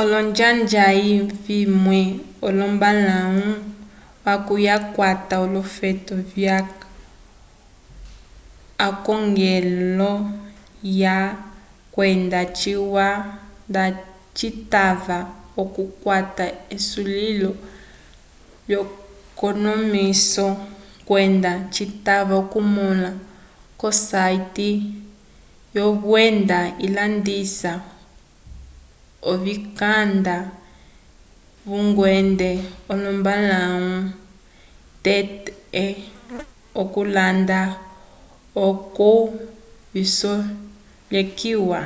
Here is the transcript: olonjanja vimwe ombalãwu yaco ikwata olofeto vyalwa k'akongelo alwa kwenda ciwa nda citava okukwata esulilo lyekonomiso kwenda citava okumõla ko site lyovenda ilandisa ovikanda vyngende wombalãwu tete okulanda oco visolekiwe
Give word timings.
olonjanja 0.00 0.84
vimwe 1.44 2.00
ombalãwu 2.46 3.46
yaco 4.66 4.90
ikwata 4.90 5.34
olofeto 5.44 6.14
vyalwa 6.30 6.76
k'akongelo 8.78 10.12
alwa 11.08 11.38
kwenda 11.94 12.40
ciwa 12.58 13.06
nda 13.68 13.84
citava 14.38 15.18
okukwata 15.62 16.44
esulilo 16.76 17.50
lyekonomiso 18.68 20.46
kwenda 21.08 21.50
citava 21.74 22.34
okumõla 22.42 23.10
ko 23.80 23.88
site 24.08 24.70
lyovenda 25.74 26.58
ilandisa 26.86 27.72
ovikanda 29.30 30.36
vyngende 31.68 32.50
wombalãwu 32.88 33.90
tete 35.04 35.84
okulanda 36.82 37.60
oco 38.66 39.10
visolekiwe 39.92 41.80